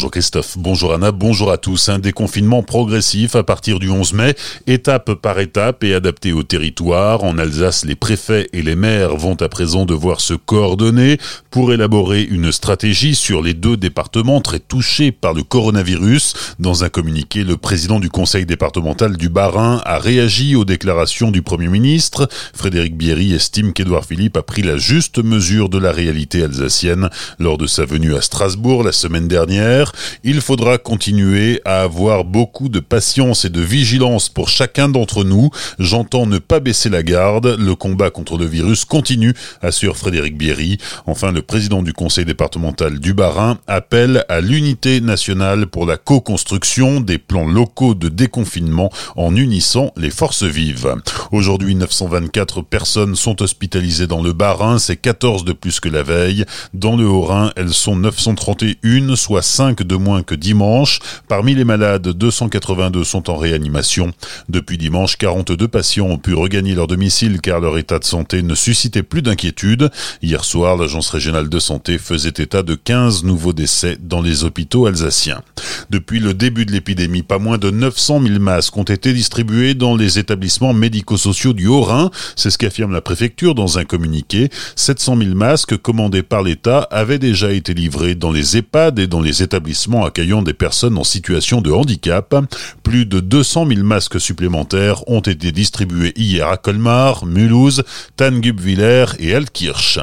Bonjour 0.00 0.12
Christophe, 0.12 0.56
bonjour 0.56 0.94
Anna, 0.94 1.12
bonjour 1.12 1.52
à 1.52 1.58
tous. 1.58 1.90
Un 1.90 1.98
déconfinement 1.98 2.62
progressif 2.62 3.36
à 3.36 3.42
partir 3.42 3.78
du 3.78 3.90
11 3.90 4.14
mai, 4.14 4.34
étape 4.66 5.12
par 5.12 5.38
étape 5.40 5.84
et 5.84 5.92
adapté 5.92 6.32
au 6.32 6.42
territoire. 6.42 7.22
En 7.22 7.36
Alsace, 7.36 7.84
les 7.84 7.96
préfets 7.96 8.48
et 8.54 8.62
les 8.62 8.76
maires 8.76 9.14
vont 9.14 9.34
à 9.34 9.50
présent 9.50 9.84
devoir 9.84 10.22
se 10.22 10.32
coordonner 10.32 11.18
pour 11.50 11.74
élaborer 11.74 12.22
une 12.22 12.50
stratégie 12.50 13.14
sur 13.14 13.42
les 13.42 13.52
deux 13.52 13.76
départements 13.76 14.40
très 14.40 14.58
touchés 14.58 15.12
par 15.12 15.34
le 15.34 15.42
coronavirus. 15.42 16.54
Dans 16.58 16.82
un 16.82 16.88
communiqué, 16.88 17.44
le 17.44 17.58
président 17.58 18.00
du 18.00 18.08
conseil 18.08 18.46
départemental 18.46 19.18
du 19.18 19.28
Bas-Rhin 19.28 19.82
a 19.84 19.98
réagi 19.98 20.56
aux 20.56 20.64
déclarations 20.64 21.30
du 21.30 21.42
Premier 21.42 21.68
ministre. 21.68 22.26
Frédéric 22.54 22.96
Bierry 22.96 23.34
estime 23.34 23.74
qu'Édouard 23.74 24.06
Philippe 24.06 24.38
a 24.38 24.42
pris 24.42 24.62
la 24.62 24.78
juste 24.78 25.22
mesure 25.22 25.68
de 25.68 25.76
la 25.76 25.92
réalité 25.92 26.42
alsacienne 26.42 27.10
lors 27.38 27.58
de 27.58 27.66
sa 27.66 27.84
venue 27.84 28.14
à 28.14 28.22
Strasbourg 28.22 28.82
la 28.82 28.92
semaine 28.92 29.28
dernière. 29.28 29.89
Il 30.24 30.40
faudra 30.40 30.78
continuer 30.78 31.60
à 31.64 31.82
avoir 31.82 32.24
beaucoup 32.24 32.68
de 32.68 32.80
patience 32.80 33.44
et 33.44 33.50
de 33.50 33.60
vigilance 33.60 34.28
pour 34.28 34.48
chacun 34.48 34.88
d'entre 34.88 35.24
nous. 35.24 35.50
J'entends 35.78 36.26
ne 36.26 36.38
pas 36.38 36.60
baisser 36.60 36.88
la 36.88 37.02
garde. 37.02 37.56
Le 37.58 37.74
combat 37.74 38.10
contre 38.10 38.38
le 38.38 38.46
virus 38.46 38.84
continue, 38.84 39.34
assure 39.62 39.96
Frédéric 39.96 40.36
Bierry. 40.36 40.78
Enfin, 41.06 41.32
le 41.32 41.42
président 41.42 41.82
du 41.82 41.92
conseil 41.92 42.24
départemental 42.24 42.98
du 42.98 43.14
Bas-Rhin 43.14 43.58
appelle 43.66 44.24
à 44.28 44.40
l'unité 44.40 45.00
nationale 45.00 45.66
pour 45.66 45.86
la 45.86 45.96
co-construction 45.96 47.00
des 47.00 47.18
plans 47.18 47.46
locaux 47.46 47.94
de 47.94 48.08
déconfinement 48.08 48.90
en 49.16 49.34
unissant 49.36 49.92
les 49.96 50.10
forces 50.10 50.42
vives. 50.42 50.94
Aujourd'hui, 51.32 51.74
924 51.74 52.62
personnes 52.62 53.14
sont 53.14 53.42
hospitalisées 53.42 54.06
dans 54.06 54.22
le 54.22 54.32
Bas-Rhin, 54.32 54.78
c'est 54.78 54.96
14 54.96 55.44
de 55.44 55.52
plus 55.52 55.80
que 55.80 55.88
la 55.88 56.02
veille. 56.02 56.44
Dans 56.74 56.96
le 56.96 57.06
Haut-Rhin, 57.06 57.52
elles 57.56 57.72
sont 57.72 57.96
931, 57.96 59.16
soit 59.16 59.42
5 59.42 59.79
de 59.82 59.96
moins 59.96 60.22
que 60.22 60.34
dimanche. 60.34 60.98
Parmi 61.28 61.54
les 61.54 61.64
malades, 61.64 62.08
282 62.08 63.04
sont 63.04 63.30
en 63.30 63.36
réanimation. 63.36 64.12
Depuis 64.48 64.78
dimanche, 64.78 65.16
42 65.16 65.68
patients 65.68 66.06
ont 66.06 66.18
pu 66.18 66.34
regagner 66.34 66.74
leur 66.74 66.86
domicile 66.86 67.40
car 67.40 67.60
leur 67.60 67.78
état 67.78 67.98
de 67.98 68.04
santé 68.04 68.42
ne 68.42 68.54
suscitait 68.54 69.02
plus 69.02 69.22
d'inquiétude. 69.22 69.90
Hier 70.22 70.44
soir, 70.44 70.76
l'Agence 70.76 71.10
régionale 71.10 71.48
de 71.48 71.58
santé 71.58 71.98
faisait 71.98 72.30
état 72.38 72.62
de 72.62 72.74
15 72.74 73.24
nouveaux 73.24 73.52
décès 73.52 73.96
dans 74.00 74.20
les 74.20 74.44
hôpitaux 74.44 74.86
alsaciens. 74.86 75.42
Depuis 75.90 76.20
le 76.20 76.34
début 76.34 76.66
de 76.66 76.72
l'épidémie, 76.72 77.22
pas 77.22 77.38
moins 77.38 77.58
de 77.58 77.70
900 77.70 78.22
000 78.22 78.38
masques 78.40 78.76
ont 78.76 78.84
été 78.84 79.12
distribués 79.12 79.74
dans 79.74 79.96
les 79.96 80.18
établissements 80.18 80.72
médico-sociaux 80.72 81.52
du 81.52 81.66
Haut-Rhin. 81.66 82.10
C'est 82.36 82.50
ce 82.50 82.58
qu'affirme 82.58 82.92
la 82.92 83.00
préfecture 83.00 83.54
dans 83.54 83.78
un 83.78 83.84
communiqué. 83.84 84.50
700 84.76 85.16
000 85.18 85.34
masques 85.34 85.76
commandés 85.76 86.22
par 86.22 86.42
l'État 86.42 86.88
avaient 86.90 87.18
déjà 87.18 87.52
été 87.52 87.74
livrés 87.74 88.14
dans 88.14 88.32
les 88.32 88.56
EHPAD 88.56 88.98
et 88.98 89.06
dans 89.06 89.20
les 89.20 89.42
établissements 89.42 89.59
accueillant 90.04 90.42
des 90.42 90.54
personnes 90.54 90.98
en 90.98 91.04
situation 91.04 91.60
de 91.60 91.70
handicap. 91.70 92.34
Plus 92.82 93.06
de 93.06 93.20
200 93.20 93.66
000 93.66 93.84
masques 93.84 94.20
supplémentaires 94.20 95.08
ont 95.08 95.20
été 95.20 95.52
distribués 95.52 96.12
hier 96.16 96.48
à 96.48 96.56
Colmar, 96.56 97.26
Mulhouse, 97.26 97.82
Tangubwiller 98.16 99.06
et 99.18 99.34
Altkirch. 99.34 99.98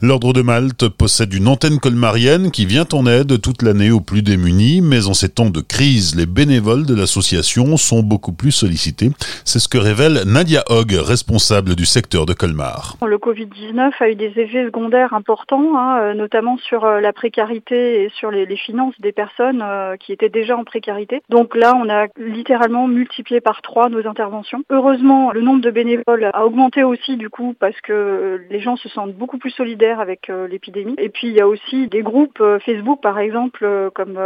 L'Ordre 0.00 0.32
de 0.32 0.42
Malte 0.42 0.88
possède 0.88 1.32
une 1.32 1.48
antenne 1.48 1.78
colmarienne 1.78 2.50
qui 2.50 2.66
vient 2.66 2.86
en 2.92 3.06
aide 3.06 3.40
toute 3.40 3.62
l'année 3.62 3.90
aux 3.90 4.00
plus 4.00 4.22
démunis, 4.22 4.80
mais 4.80 5.06
en 5.06 5.14
ces 5.14 5.28
temps 5.28 5.50
de 5.50 5.60
crise, 5.60 6.16
les 6.16 6.26
bénévoles 6.26 6.86
de 6.86 6.94
l'association 6.94 7.76
sont 7.76 8.02
beaucoup 8.02 8.32
plus 8.32 8.52
sollicités. 8.52 9.10
C'est 9.44 9.58
ce 9.58 9.68
que 9.68 9.78
révèle 9.78 10.22
Nadia 10.26 10.64
Hogg, 10.68 10.92
responsable 10.92 11.74
du 11.74 11.86
secteur 11.86 12.26
de 12.26 12.32
Colmar. 12.32 12.96
Le 13.04 13.18
Covid-19 13.18 13.92
a 14.00 14.08
eu 14.08 14.14
des 14.14 14.32
effets 14.36 14.64
secondaires 14.64 15.14
importants, 15.14 15.78
hein, 15.78 16.00
euh, 16.00 16.14
notamment 16.14 16.58
sur 16.58 16.84
euh, 16.84 17.00
la 17.00 17.12
précarité 17.12 18.04
et 18.04 18.10
sur 18.18 18.30
les, 18.30 18.46
les 18.46 18.56
finances 18.56 18.91
des 19.00 19.12
personnes 19.12 19.62
euh, 19.62 19.96
qui 19.96 20.12
étaient 20.12 20.28
déjà 20.28 20.56
en 20.56 20.64
précarité. 20.64 21.22
Donc 21.28 21.54
là, 21.54 21.74
on 21.76 21.88
a 21.88 22.06
littéralement 22.16 22.88
multiplié 22.88 23.40
par 23.40 23.62
trois 23.62 23.88
nos 23.88 24.06
interventions. 24.06 24.62
Heureusement, 24.70 25.32
le 25.32 25.40
nombre 25.40 25.60
de 25.60 25.70
bénévoles 25.70 26.30
a 26.32 26.44
augmenté 26.44 26.82
aussi 26.84 27.16
du 27.16 27.30
coup 27.30 27.54
parce 27.58 27.80
que 27.80 28.40
les 28.50 28.60
gens 28.60 28.76
se 28.76 28.88
sentent 28.88 29.14
beaucoup 29.14 29.38
plus 29.38 29.50
solidaires 29.50 30.00
avec 30.00 30.30
euh, 30.30 30.48
l'épidémie. 30.48 30.94
Et 30.98 31.08
puis 31.08 31.28
il 31.28 31.34
y 31.34 31.40
a 31.40 31.48
aussi 31.48 31.88
des 31.88 32.02
groupes 32.02 32.40
euh, 32.40 32.58
Facebook 32.60 33.00
par 33.02 33.18
exemple 33.18 33.90
comme 33.94 34.18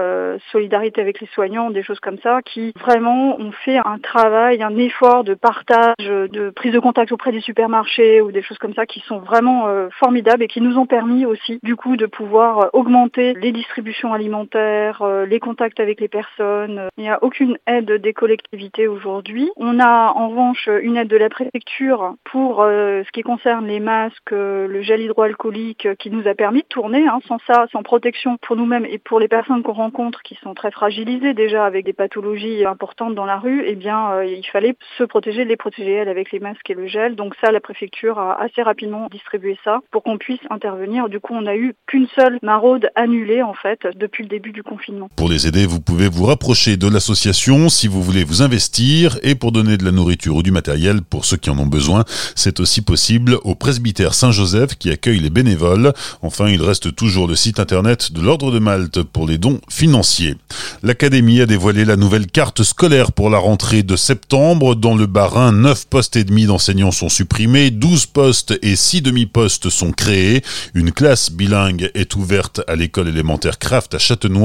Solidarité 0.52 1.00
avec 1.00 1.20
les 1.20 1.26
soignants, 1.28 1.70
des 1.70 1.82
choses 1.82 2.00
comme 2.00 2.18
ça, 2.18 2.40
qui 2.42 2.72
vraiment 2.80 3.40
ont 3.40 3.52
fait 3.52 3.78
un 3.78 3.98
travail, 3.98 4.62
un 4.62 4.76
effort 4.76 5.24
de 5.24 5.34
partage, 5.34 5.94
de 5.98 6.50
prise 6.50 6.72
de 6.72 6.78
contact 6.78 7.12
auprès 7.12 7.32
des 7.32 7.40
supermarchés 7.40 8.20
ou 8.20 8.32
des 8.32 8.42
choses 8.42 8.58
comme 8.58 8.74
ça 8.74 8.86
qui 8.86 9.00
sont 9.00 9.18
vraiment 9.18 9.66
formidables 9.98 10.42
et 10.42 10.48
qui 10.48 10.60
nous 10.60 10.78
ont 10.78 10.86
permis 10.86 11.26
aussi 11.26 11.58
du 11.62 11.76
coup 11.76 11.96
de 11.96 12.06
pouvoir 12.06 12.70
augmenter 12.72 13.34
les 13.34 13.52
distributions 13.52 14.12
alimentaires, 14.12 14.55
les 14.56 15.40
contacts 15.40 15.80
avec 15.80 16.00
les 16.00 16.08
personnes. 16.08 16.88
Il 16.96 17.02
n'y 17.02 17.10
a 17.10 17.22
aucune 17.22 17.58
aide 17.66 17.90
des 17.92 18.12
collectivités 18.12 18.88
aujourd'hui. 18.88 19.50
On 19.56 19.78
a 19.80 20.12
en 20.12 20.28
revanche 20.28 20.68
une 20.82 20.96
aide 20.96 21.08
de 21.08 21.16
la 21.16 21.28
préfecture 21.28 22.14
pour 22.24 22.58
ce 22.58 23.10
qui 23.12 23.22
concerne 23.22 23.66
les 23.66 23.80
masques, 23.80 24.30
le 24.30 24.82
gel 24.82 25.00
hydroalcoolique 25.00 25.88
qui 25.98 26.10
nous 26.10 26.26
a 26.28 26.34
permis 26.34 26.62
de 26.62 26.68
tourner. 26.68 27.06
Hein. 27.06 27.20
Sans 27.26 27.38
ça, 27.46 27.66
sans 27.72 27.82
protection 27.82 28.36
pour 28.42 28.56
nous-mêmes 28.56 28.86
et 28.86 28.98
pour 28.98 29.20
les 29.20 29.28
personnes 29.28 29.62
qu'on 29.62 29.72
rencontre 29.72 30.22
qui 30.22 30.36
sont 30.42 30.54
très 30.54 30.70
fragilisées 30.70 31.34
déjà 31.34 31.64
avec 31.64 31.84
des 31.84 31.92
pathologies 31.92 32.64
importantes 32.64 33.14
dans 33.14 33.24
la 33.24 33.36
rue, 33.36 33.64
eh 33.66 33.74
bien, 33.74 34.10
euh, 34.12 34.24
il 34.24 34.46
fallait 34.46 34.76
se 34.98 35.04
protéger, 35.04 35.44
les 35.44 35.56
protéger 35.56 35.92
elles 35.92 36.08
avec 36.08 36.32
les 36.32 36.40
masques 36.40 36.68
et 36.68 36.74
le 36.74 36.86
gel. 36.86 37.14
Donc 37.14 37.34
ça, 37.40 37.52
la 37.52 37.60
préfecture 37.60 38.18
a 38.18 38.40
assez 38.40 38.62
rapidement 38.62 39.08
distribué 39.10 39.58
ça 39.64 39.80
pour 39.90 40.02
qu'on 40.02 40.18
puisse 40.18 40.40
intervenir. 40.50 41.08
Du 41.08 41.20
coup, 41.20 41.34
on 41.34 41.42
n'a 41.42 41.56
eu 41.56 41.74
qu'une 41.86 42.06
seule 42.08 42.38
maraude 42.42 42.90
annulée 42.94 43.42
en 43.42 43.54
fait 43.54 43.86
depuis 43.94 44.22
le 44.22 44.28
début 44.28 44.45
du 44.52 44.62
confinement. 44.62 45.08
Pour 45.16 45.28
les 45.28 45.46
aider, 45.46 45.66
vous 45.66 45.80
pouvez 45.80 46.08
vous 46.08 46.24
rapprocher 46.24 46.76
de 46.76 46.88
l'association 46.88 47.68
si 47.68 47.88
vous 47.88 48.02
voulez 48.02 48.24
vous 48.24 48.42
investir 48.42 49.18
et 49.22 49.34
pour 49.34 49.52
donner 49.52 49.76
de 49.76 49.84
la 49.84 49.92
nourriture 49.92 50.36
ou 50.36 50.42
du 50.42 50.50
matériel 50.50 51.02
pour 51.02 51.24
ceux 51.24 51.36
qui 51.36 51.50
en 51.50 51.58
ont 51.58 51.66
besoin. 51.66 52.04
C'est 52.34 52.60
aussi 52.60 52.80
possible 52.80 53.38
au 53.44 53.54
presbytère 53.54 54.14
Saint-Joseph 54.14 54.76
qui 54.76 54.90
accueille 54.90 55.20
les 55.20 55.30
bénévoles. 55.30 55.92
Enfin, 56.22 56.48
il 56.48 56.62
reste 56.62 56.94
toujours 56.94 57.26
le 57.26 57.36
site 57.36 57.60
internet 57.60 58.12
de 58.12 58.20
l'Ordre 58.20 58.52
de 58.52 58.58
Malte 58.58 59.02
pour 59.02 59.26
les 59.26 59.38
dons 59.38 59.60
financiers. 59.68 60.36
L'Académie 60.82 61.40
a 61.40 61.46
dévoilé 61.46 61.84
la 61.84 61.96
nouvelle 61.96 62.26
carte 62.26 62.62
scolaire 62.62 63.12
pour 63.12 63.30
la 63.30 63.38
rentrée 63.38 63.82
de 63.82 63.96
septembre. 63.96 64.74
Dans 64.74 64.94
le 64.94 65.06
Bas-Rhin, 65.06 65.52
9 65.52 65.86
postes 65.88 66.16
et 66.16 66.24
demi 66.24 66.46
d'enseignants 66.46 66.92
sont 66.92 67.08
supprimés, 67.08 67.70
12 67.70 68.06
postes 68.06 68.58
et 68.62 68.76
6 68.76 69.02
demi-postes 69.02 69.70
sont 69.70 69.92
créés. 69.92 70.42
Une 70.74 70.92
classe 70.92 71.30
bilingue 71.30 71.90
est 71.94 72.14
ouverte 72.14 72.60
à 72.68 72.76
l'école 72.76 73.08
élémentaire 73.08 73.58
Kraft 73.58 73.94
à 73.94 73.98
Châtenois. 73.98 74.35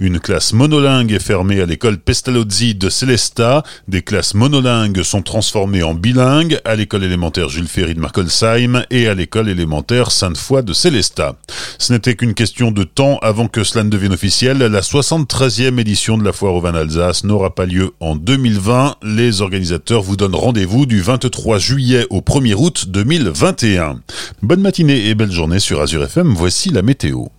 Une 0.00 0.20
classe 0.20 0.52
monolingue 0.52 1.12
est 1.12 1.18
fermée 1.18 1.60
à 1.60 1.66
l'école 1.66 1.98
Pestalozzi 1.98 2.74
de 2.74 2.90
Celesta. 2.90 3.62
Des 3.88 4.02
classes 4.02 4.34
monolingues 4.34 5.02
sont 5.02 5.22
transformées 5.22 5.82
en 5.82 5.94
bilingues 5.94 6.58
à 6.64 6.74
l'école 6.76 7.04
élémentaire 7.04 7.48
Jules 7.48 7.66
Ferry 7.66 7.94
de 7.94 8.00
Markolsheim 8.00 8.84
et 8.90 9.08
à 9.08 9.14
l'école 9.14 9.48
élémentaire 9.48 10.10
saint 10.10 10.34
foi 10.34 10.62
de 10.62 10.72
Célestat. 10.72 11.36
Ce 11.78 11.92
n'était 11.92 12.16
qu'une 12.16 12.34
question 12.34 12.70
de 12.70 12.84
temps 12.84 13.18
avant 13.22 13.48
que 13.48 13.64
cela 13.64 13.84
ne 13.84 13.90
devienne 13.90 14.12
officiel. 14.12 14.58
La 14.58 14.80
73e 14.80 15.78
édition 15.78 16.18
de 16.18 16.24
la 16.24 16.32
foire 16.32 16.54
au 16.54 16.60
vin 16.60 16.72
d'Alsace 16.72 17.24
n'aura 17.24 17.54
pas 17.54 17.66
lieu 17.66 17.92
en 18.00 18.16
2020. 18.16 18.96
Les 19.02 19.40
organisateurs 19.40 20.02
vous 20.02 20.16
donnent 20.16 20.34
rendez-vous 20.34 20.84
du 20.84 21.00
23 21.00 21.58
juillet 21.58 22.06
au 22.10 22.20
1er 22.20 22.54
août 22.54 22.86
2021. 22.88 24.00
Bonne 24.42 24.60
matinée 24.60 25.06
et 25.06 25.14
belle 25.14 25.32
journée 25.32 25.60
sur 25.60 25.80
Azure 25.80 26.04
FM. 26.04 26.34
Voici 26.34 26.70
la 26.70 26.82
météo. 26.82 27.30